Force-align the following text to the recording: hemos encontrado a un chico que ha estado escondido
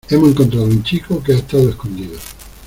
hemos 0.09 0.29
encontrado 0.31 0.65
a 0.65 0.69
un 0.69 0.81
chico 0.81 1.21
que 1.21 1.31
ha 1.31 1.35
estado 1.35 1.69
escondido 1.69 2.17